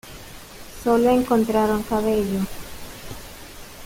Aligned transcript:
Solo 0.83 1.11
encontraron 1.11 1.83
cabello. 1.83 2.39